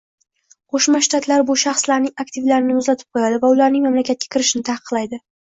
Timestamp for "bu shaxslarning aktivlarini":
1.49-2.79